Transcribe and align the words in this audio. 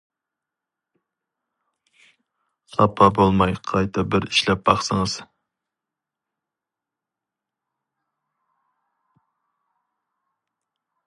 خاپا 2.75 3.07
بولماي 3.17 3.53
قايتا 3.71 4.05
بىر 4.15 4.25
ئىشلەپ 4.29 4.63
باقسىڭىز. 4.69 5.15